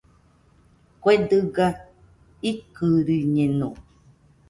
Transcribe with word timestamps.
Kue 1.01 1.13
dɨga 1.29 1.67
ikɨriñeno. 2.51 3.67